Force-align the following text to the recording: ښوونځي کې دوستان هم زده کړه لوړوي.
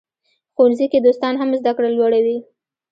ښوونځي 0.55 0.85
کې 0.91 0.99
دوستان 1.05 1.33
هم 1.37 1.49
زده 1.59 1.71
کړه 1.77 1.89
لوړوي. 1.97 2.37